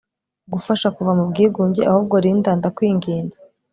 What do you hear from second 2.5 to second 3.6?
ndakwinginze